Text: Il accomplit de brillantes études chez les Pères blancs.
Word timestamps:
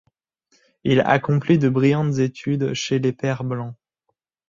Il 0.83 0.99
accomplit 1.01 1.59
de 1.59 1.69
brillantes 1.69 2.17
études 2.17 2.73
chez 2.73 2.97
les 2.97 3.11
Pères 3.13 3.43
blancs. 3.43 3.75